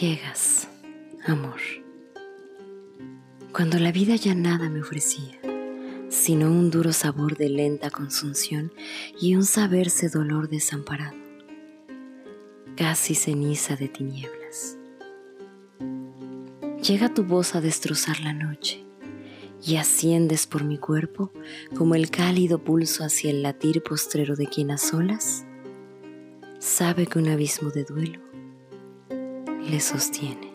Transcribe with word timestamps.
Llegas, 0.00 0.68
amor, 1.26 1.58
cuando 3.52 3.78
la 3.78 3.92
vida 3.92 4.14
ya 4.14 4.34
nada 4.34 4.70
me 4.70 4.80
ofrecía, 4.80 5.38
sino 6.08 6.46
un 6.46 6.70
duro 6.70 6.92
sabor 6.92 7.36
de 7.36 7.50
lenta 7.50 7.90
consunción 7.90 8.72
y 9.20 9.34
un 9.34 9.44
saberse 9.44 10.08
dolor 10.08 10.48
desamparado, 10.48 11.16
casi 12.76 13.14
ceniza 13.14 13.74
de 13.74 13.88
tinieblas. 13.88 14.78
Llega 16.82 17.12
tu 17.12 17.24
voz 17.24 17.54
a 17.54 17.60
destrozar 17.60 18.20
la 18.20 18.32
noche 18.32 18.84
y 19.62 19.76
asciendes 19.76 20.46
por 20.46 20.64
mi 20.64 20.78
cuerpo 20.78 21.32
como 21.76 21.96
el 21.96 22.10
cálido 22.10 22.64
pulso 22.64 23.04
hacia 23.04 23.30
el 23.30 23.42
latir 23.42 23.82
postrero 23.82 24.36
de 24.36 24.46
quien 24.46 24.70
a 24.70 24.78
solas 24.78 25.44
sabe 26.60 27.06
que 27.06 27.18
un 27.18 27.28
abismo 27.28 27.70
de 27.70 27.84
duelo 27.84 28.29
le 29.70 29.78
sostiene. 29.78 30.52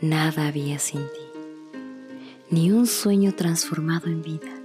Nada 0.00 0.46
había 0.46 0.78
sin 0.78 1.00
ti, 1.00 1.78
ni 2.50 2.70
un 2.70 2.86
sueño 2.86 3.34
transformado 3.34 4.06
en 4.06 4.22
vida, 4.22 4.62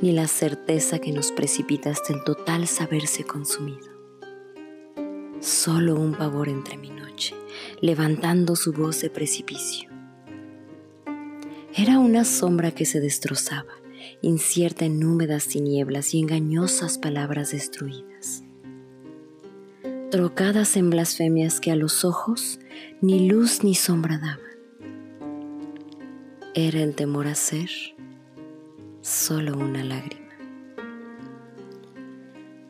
ni 0.00 0.12
la 0.12 0.28
certeza 0.28 1.00
que 1.00 1.10
nos 1.10 1.32
precipita 1.32 1.90
hasta 1.90 2.12
el 2.12 2.22
total 2.22 2.68
saberse 2.68 3.24
consumido. 3.24 3.88
Solo 5.40 5.96
un 5.96 6.14
pavor 6.14 6.48
entre 6.48 6.76
mi 6.76 6.90
noche, 6.90 7.34
levantando 7.80 8.54
su 8.54 8.72
voz 8.72 9.00
de 9.00 9.10
precipicio. 9.10 9.90
Era 11.74 11.98
una 11.98 12.24
sombra 12.24 12.70
que 12.70 12.84
se 12.84 13.00
destrozaba, 13.00 13.72
incierta 14.22 14.84
en 14.84 15.02
húmedas 15.02 15.48
tinieblas 15.48 16.14
y 16.14 16.20
engañosas 16.20 16.98
palabras 16.98 17.50
destruidas 17.50 18.44
trocadas 20.14 20.76
en 20.76 20.90
blasfemias 20.90 21.58
que 21.58 21.72
a 21.72 21.74
los 21.74 22.04
ojos 22.04 22.60
ni 23.00 23.28
luz 23.28 23.64
ni 23.64 23.74
sombra 23.74 24.16
daban. 24.16 24.38
Era 26.54 26.82
el 26.82 26.94
temor 26.94 27.26
a 27.26 27.34
ser 27.34 27.68
solo 29.00 29.58
una 29.58 29.82
lágrima. 29.82 30.30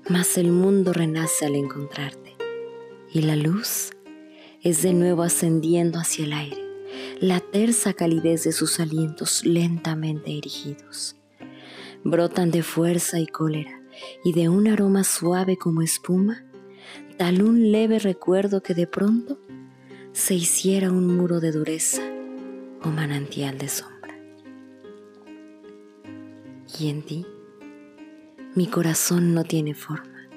Mas 0.08 0.38
el 0.38 0.52
mundo 0.52 0.94
renace 0.94 1.44
al 1.44 1.56
encontrarte 1.56 2.34
y 3.12 3.20
la 3.20 3.36
luz 3.36 3.90
es 4.62 4.80
de 4.80 4.94
nuevo 4.94 5.22
ascendiendo 5.22 5.98
hacia 5.98 6.24
el 6.24 6.32
aire, 6.32 6.64
la 7.20 7.40
tersa 7.40 7.92
calidez 7.92 8.44
de 8.44 8.52
sus 8.52 8.80
alientos 8.80 9.44
lentamente 9.44 10.34
erigidos. 10.34 11.16
Brotan 12.04 12.50
de 12.50 12.62
fuerza 12.62 13.20
y 13.20 13.26
cólera 13.26 13.82
y 14.24 14.32
de 14.32 14.48
un 14.48 14.66
aroma 14.66 15.04
suave 15.04 15.58
como 15.58 15.82
espuma 15.82 16.46
tal 17.16 17.42
un 17.42 17.70
leve 17.70 17.98
recuerdo 17.98 18.62
que 18.62 18.74
de 18.74 18.86
pronto 18.86 19.38
se 20.12 20.34
hiciera 20.34 20.90
un 20.90 21.16
muro 21.16 21.40
de 21.40 21.52
dureza 21.52 22.02
o 22.82 22.88
manantial 22.88 23.56
de 23.58 23.68
sombra. 23.68 24.14
Y 26.78 26.88
en 26.88 27.02
ti, 27.02 27.26
mi 28.54 28.66
corazón 28.66 29.32
no 29.32 29.44
tiene 29.44 29.74
forma, 29.74 30.28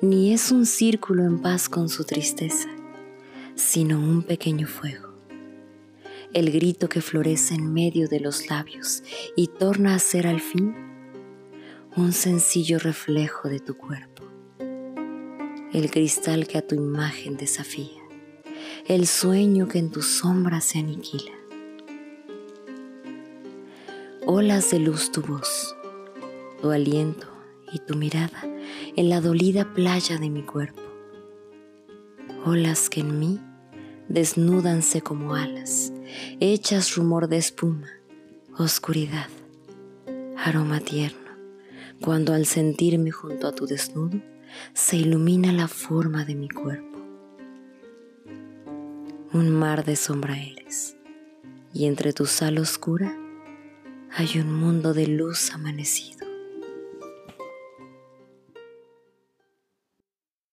ni 0.00 0.32
es 0.32 0.52
un 0.52 0.66
círculo 0.66 1.24
en 1.24 1.40
paz 1.40 1.68
con 1.68 1.88
su 1.88 2.04
tristeza, 2.04 2.68
sino 3.56 3.98
un 3.98 4.22
pequeño 4.22 4.68
fuego, 4.68 5.14
el 6.32 6.52
grito 6.52 6.88
que 6.88 7.00
florece 7.00 7.54
en 7.54 7.72
medio 7.72 8.08
de 8.08 8.20
los 8.20 8.48
labios 8.48 9.02
y 9.36 9.48
torna 9.48 9.96
a 9.96 9.98
ser 9.98 10.28
al 10.28 10.40
fin 10.40 10.74
un 11.96 12.12
sencillo 12.12 12.78
reflejo 12.78 13.48
de 13.48 13.60
tu 13.60 13.76
cuerpo 13.76 14.13
el 15.74 15.90
cristal 15.90 16.46
que 16.46 16.56
a 16.56 16.62
tu 16.64 16.76
imagen 16.76 17.36
desafía, 17.36 18.00
el 18.86 19.08
sueño 19.08 19.66
que 19.66 19.78
en 19.80 19.90
tu 19.90 20.02
sombra 20.02 20.60
se 20.60 20.78
aniquila. 20.78 21.32
Olas 24.24 24.70
de 24.70 24.78
luz 24.78 25.10
tu 25.10 25.20
voz, 25.20 25.74
tu 26.62 26.70
aliento 26.70 27.26
y 27.72 27.80
tu 27.80 27.96
mirada 27.96 28.44
en 28.94 29.08
la 29.08 29.20
dolida 29.20 29.74
playa 29.74 30.16
de 30.16 30.30
mi 30.30 30.44
cuerpo. 30.44 30.80
Olas 32.44 32.88
que 32.88 33.00
en 33.00 33.18
mí 33.18 33.40
desnúdanse 34.08 35.00
como 35.00 35.34
alas, 35.34 35.92
hechas 36.38 36.94
rumor 36.94 37.26
de 37.26 37.38
espuma, 37.38 37.88
oscuridad, 38.56 39.26
aroma 40.36 40.78
tierno, 40.78 41.18
cuando 42.00 42.32
al 42.32 42.46
sentirme 42.46 43.10
junto 43.10 43.48
a 43.48 43.52
tu 43.52 43.66
desnudo, 43.66 44.20
se 44.72 44.96
ilumina 44.96 45.52
la 45.52 45.68
forma 45.68 46.24
de 46.24 46.34
mi 46.34 46.48
cuerpo. 46.48 46.98
Un 49.32 49.50
mar 49.50 49.84
de 49.84 49.96
sombra 49.96 50.38
eres, 50.38 50.96
y 51.72 51.86
entre 51.86 52.12
tu 52.12 52.26
sal 52.26 52.58
oscura 52.58 53.16
hay 54.16 54.38
un 54.38 54.52
mundo 54.52 54.94
de 54.94 55.08
luz 55.08 55.50
amanecido. 55.52 56.23